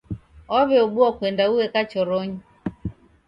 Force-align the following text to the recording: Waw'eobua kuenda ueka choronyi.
Waw'eobua 0.51 1.09
kuenda 1.17 1.45
ueka 1.53 1.81
choronyi. 1.91 2.39